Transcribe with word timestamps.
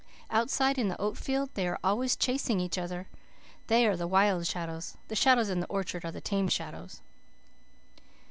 Outside, 0.31 0.79
in 0.79 0.87
the 0.87 0.99
oat 0.99 1.15
field, 1.15 1.51
they 1.53 1.67
are 1.67 1.77
always 1.83 2.15
chasing 2.15 2.59
each 2.59 2.75
other. 2.79 3.05
They 3.67 3.85
are 3.85 3.95
the 3.95 4.07
wild 4.07 4.47
shadows. 4.47 4.97
The 5.09 5.15
shadows 5.15 5.49
in 5.51 5.59
the 5.59 5.67
orchard 5.67 6.03
are 6.05 6.11
the 6.11 6.19
tame 6.19 6.47
shadows. 6.47 7.01